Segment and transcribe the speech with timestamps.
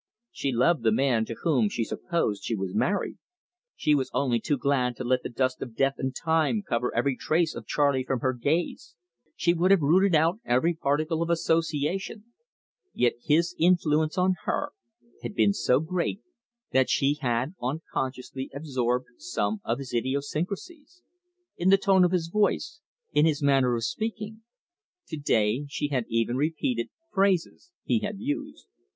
[0.31, 3.19] She loved the man to whom she supposed she was married;
[3.75, 7.15] she was only too glad to let the dust of death and time cover every
[7.15, 8.95] trace of Charley from her gaze;
[9.35, 12.33] she would have rooted out every particle of association:
[12.95, 14.71] yet his influence on her
[15.21, 16.19] had been so great
[16.71, 21.03] that she had unconsciously absorbed some of his idiosyncrasies
[21.57, 22.81] in the tone of his voice,
[23.13, 24.41] in his manner of speaking.
[25.09, 28.65] To day she had even repeated phrases he had used.